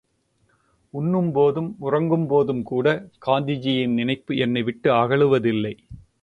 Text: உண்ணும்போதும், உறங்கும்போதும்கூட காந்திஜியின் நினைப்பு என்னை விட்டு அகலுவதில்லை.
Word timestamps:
உண்ணும்போதும், 0.93 1.75
உறங்கும்போதும்கூட 1.81 2.95
காந்திஜியின் 3.25 3.93
நினைப்பு 3.93 4.37
என்னை 4.37 4.63
விட்டு 4.63 4.91
அகலுவதில்லை. 4.91 5.73